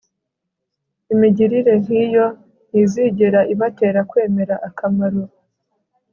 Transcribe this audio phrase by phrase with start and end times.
[1.13, 2.25] Imigirire nkiyo
[2.69, 5.23] ntizigera ibatera kwemera akamaro